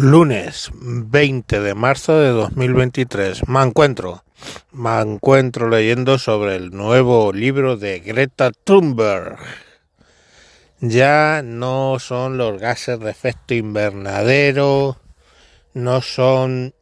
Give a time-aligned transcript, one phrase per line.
[0.00, 3.48] Lunes 20 de marzo de 2023.
[3.48, 4.22] Me encuentro.
[4.70, 9.38] Me encuentro leyendo sobre el nuevo libro de Greta Thunberg.
[10.78, 14.98] Ya no son los gases de efecto invernadero,
[15.74, 16.76] no son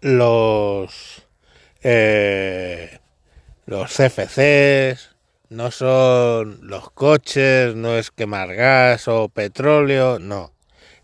[0.00, 1.26] los
[1.82, 3.00] eh,
[3.66, 5.14] los CFCs,
[5.50, 10.54] no son los coches, no es quemar gas o petróleo, no.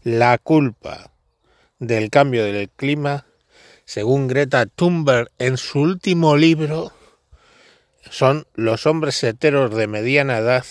[0.02, 1.10] La culpa
[1.78, 3.26] del cambio del clima,
[3.84, 6.92] según Greta Thunberg en su último libro,
[8.10, 10.64] son los hombres heteros de mediana edad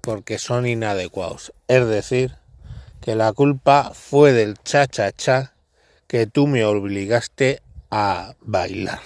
[0.00, 1.52] porque son inadecuados.
[1.68, 2.36] Es decir,
[3.00, 5.54] que la culpa fue del cha-cha-cha
[6.06, 9.00] que tú me obligaste a bailar.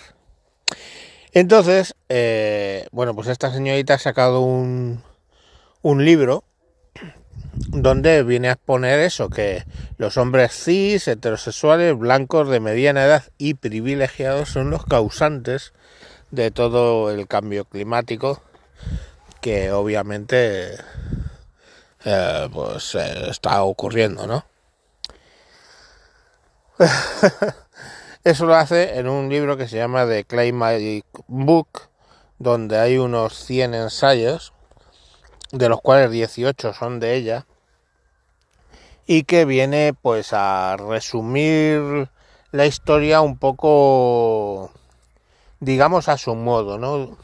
[1.32, 5.02] Entonces, eh, bueno, pues esta señorita ha sacado un,
[5.82, 6.44] un libro
[7.68, 9.64] donde viene a exponer eso, que
[9.98, 15.72] los hombres cis, heterosexuales, blancos de mediana edad y privilegiados son los causantes
[16.30, 18.42] de todo el cambio climático
[19.40, 20.74] que obviamente
[22.04, 24.44] eh, pues eh, está ocurriendo, ¿no?
[28.24, 31.88] Eso lo hace en un libro que se llama The Climate Book,
[32.38, 34.52] donde hay unos 100 ensayos,
[35.52, 37.46] de los cuales 18 son de ella,
[39.12, 42.08] y que viene pues a resumir
[42.52, 44.70] la historia un poco
[45.58, 47.18] digamos a su modo, ¿no?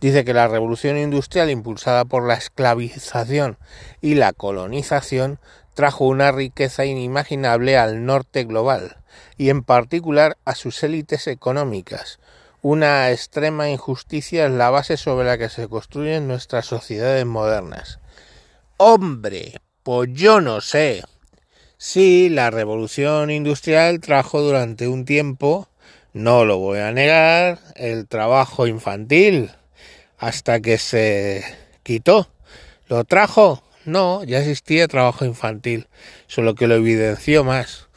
[0.00, 3.58] Dice que la revolución industrial impulsada por la esclavización
[4.00, 5.38] y la colonización
[5.74, 8.96] trajo una riqueza inimaginable al norte global
[9.38, 12.18] y en particular a sus élites económicas.
[12.60, 18.00] Una extrema injusticia es la base sobre la que se construyen nuestras sociedades modernas.
[18.78, 21.04] Hombre, pues yo no sé.
[21.82, 25.66] Sí, la revolución industrial trajo durante un tiempo,
[26.12, 29.50] no lo voy a negar, el trabajo infantil,
[30.18, 31.42] hasta que se
[31.82, 32.28] quitó.
[32.86, 33.62] ¿Lo trajo?
[33.86, 35.88] No, ya existía trabajo infantil,
[36.26, 37.88] solo que lo evidenció más.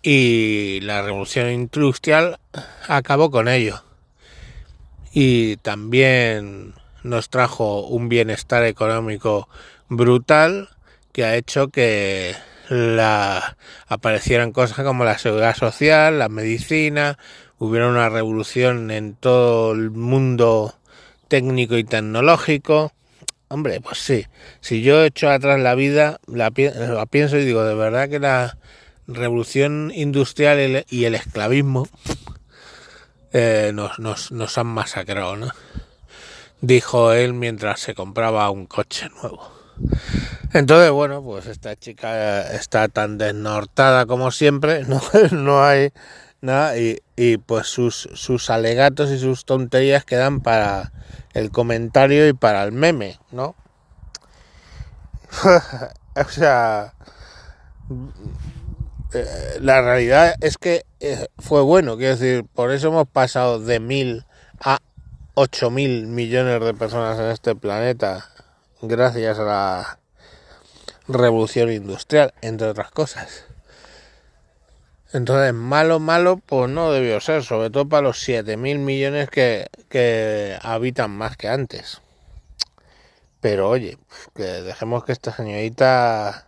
[0.00, 2.40] Y la revolución industrial
[2.88, 3.84] acabó con ello.
[5.12, 9.46] Y también nos trajo un bienestar económico
[9.90, 10.70] brutal
[11.12, 12.34] que ha hecho que
[12.70, 13.56] la,
[13.88, 17.18] aparecieran cosas como la seguridad social, la medicina,
[17.58, 20.76] hubiera una revolución en todo el mundo
[21.28, 22.92] técnico y tecnológico.
[23.48, 24.26] Hombre, pues sí,
[24.60, 28.56] si yo echo atrás la vida, la, pienso y digo, de verdad que la
[29.08, 31.88] revolución industrial y el esclavismo
[33.32, 35.50] eh, nos, nos, nos han masacrado, ¿no?
[36.60, 39.50] Dijo él mientras se compraba un coche nuevo.
[40.52, 45.00] Entonces, bueno, pues esta chica está tan desnortada como siempre, no,
[45.30, 45.92] no hay
[46.40, 50.92] nada, y, y pues sus, sus alegatos y sus tonterías quedan para
[51.34, 53.54] el comentario y para el meme, ¿no?
[56.16, 56.94] o sea,
[59.12, 63.78] eh, la realidad es que eh, fue bueno, quiero decir, por eso hemos pasado de
[63.78, 64.26] mil
[64.58, 64.80] a
[65.34, 68.26] ocho mil millones de personas en este planeta,
[68.82, 69.99] gracias a la
[71.12, 73.44] revolución industrial, entre otras cosas.
[75.12, 79.66] Entonces, malo, malo, pues no debió ser, sobre todo para los 7 mil millones que,
[79.88, 82.00] que habitan más que antes.
[83.40, 83.98] Pero oye,
[84.34, 86.46] que dejemos que esta señorita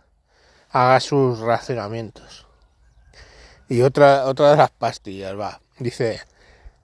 [0.69, 2.47] haga sus racionamientos.
[3.67, 5.59] Y otra, otra de las pastillas, va.
[5.79, 6.21] Dice,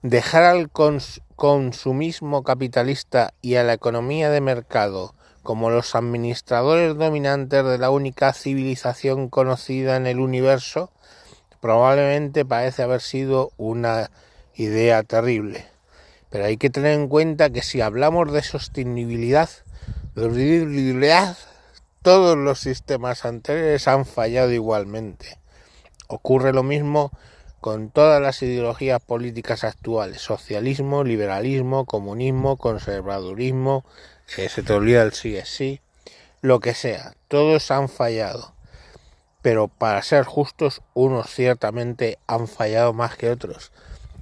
[0.02, 7.78] dejar al consumismo capitalista y a la economía de mercado como los administradores dominantes de
[7.78, 10.90] la única civilización conocida en el universo,
[11.60, 14.10] probablemente parece haber sido una
[14.54, 15.66] idea terrible.
[16.30, 19.48] Pero hay que tener en cuenta que si hablamos de sostenibilidad,
[22.02, 25.38] todos los sistemas anteriores han fallado igualmente.
[26.08, 27.10] Ocurre lo mismo
[27.60, 33.84] con todas las ideologías políticas actuales, socialismo, liberalismo, comunismo, conservadurismo,
[34.26, 35.80] se te olvida el sí es sí,
[36.40, 38.54] lo que sea, todos han fallado.
[39.42, 43.72] Pero para ser justos, unos ciertamente han fallado más que otros.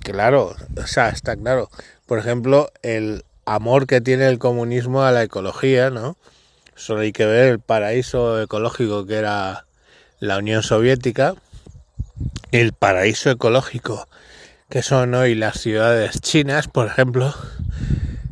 [0.03, 1.69] Claro, o sea, está claro.
[2.07, 6.17] Por ejemplo, el amor que tiene el comunismo a la ecología, ¿no?
[6.75, 9.67] Solo hay que ver el paraíso ecológico que era
[10.21, 11.35] la Unión Soviética,
[12.53, 14.09] el paraíso ecológico
[14.69, 17.35] que son hoy las ciudades chinas, por ejemplo,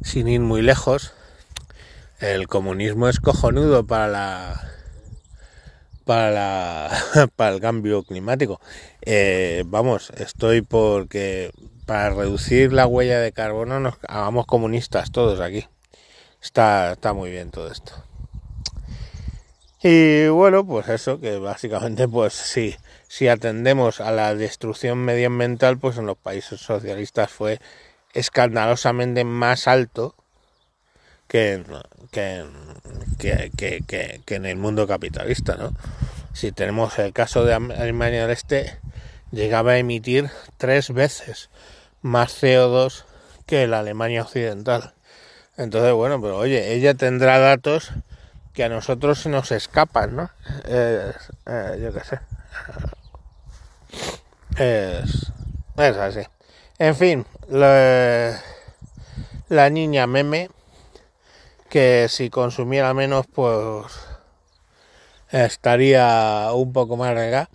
[0.03, 1.15] sin ir muy lejos,
[2.21, 4.71] el comunismo es cojonudo para la
[6.05, 6.91] para,
[7.37, 8.61] para el cambio climático.
[9.03, 11.51] Eh, vamos, estoy porque
[11.87, 15.67] para reducir la huella de carbono nos hagamos comunistas todos aquí.
[16.43, 17.93] Está, está muy bien todo esto.
[19.83, 22.35] Y bueno, pues eso, que básicamente pues
[23.09, 27.61] si atendemos a la destrucción medioambiental, pues en los países socialistas fue
[28.15, 30.15] escandalosamente más alto
[31.29, 31.63] que,
[32.11, 32.45] que,
[33.57, 33.83] que,
[34.25, 35.73] que, en el mundo capitalista, ¿no?
[36.33, 38.79] Si tenemos el caso de Alemania del Este,
[39.33, 41.51] llegaba a emitir tres veces
[42.03, 43.05] más CO2
[43.47, 44.95] que la Alemania Occidental.
[45.57, 47.93] Entonces, bueno, pero oye, ella tendrá datos
[48.57, 50.31] que a nosotros se nos escapan, ¿no?
[50.65, 51.13] Eh,
[51.79, 52.21] yo qué sé.
[54.57, 55.31] Es,
[55.77, 56.21] es así.
[56.79, 58.41] En fin, la,
[59.71, 60.49] niña meme,
[61.69, 63.93] que si consumiera menos, pues
[65.31, 67.51] estaría un poco más regada.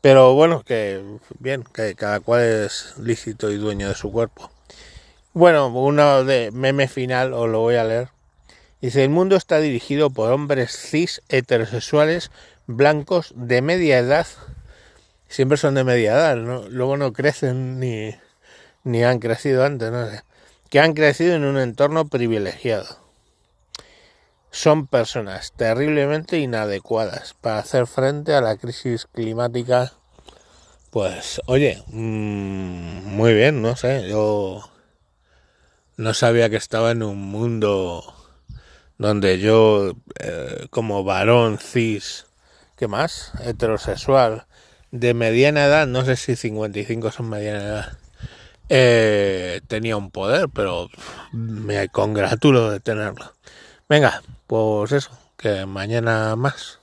[0.00, 4.50] Pero bueno, que bien, que cada cual es lícito y dueño de su cuerpo.
[5.34, 8.15] Bueno, uno de meme final, os lo voy a leer.
[8.80, 12.30] Dice, el mundo está dirigido por hombres cis heterosexuales
[12.66, 14.26] blancos de media edad.
[15.28, 16.68] Siempre son de media edad, ¿no?
[16.68, 18.14] luego no crecen ni,
[18.84, 20.06] ni han crecido antes, no.
[20.68, 22.98] Que han crecido en un entorno privilegiado.
[24.50, 29.92] Son personas terriblemente inadecuadas para hacer frente a la crisis climática.
[30.90, 34.62] Pues, oye, mmm, muy bien, no sé, yo
[35.96, 38.15] no sabía que estaba en un mundo
[38.98, 42.26] donde yo, eh, como varón cis,
[42.76, 43.32] ¿qué más?
[43.44, 44.46] Heterosexual,
[44.90, 47.98] de mediana edad, no sé si 55 son mediana edad,
[48.68, 50.88] eh, tenía un poder, pero
[51.32, 53.34] me congratulo de tenerlo.
[53.88, 56.80] Venga, pues eso, que mañana más.